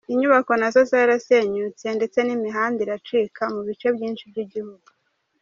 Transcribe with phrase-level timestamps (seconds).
[0.13, 4.87] Imyubako nazo zarasenyutse, ndetse n'imihanda iracika mu bice byinshi by'igihugu.